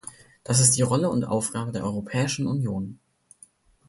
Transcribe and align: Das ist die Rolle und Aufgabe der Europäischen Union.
Das 0.43 0.59
ist 0.59 0.71
die 0.75 0.81
Rolle 0.81 1.11
und 1.11 1.25
Aufgabe 1.25 1.71
der 1.71 1.83
Europäischen 1.83 2.47
Union. 2.47 2.97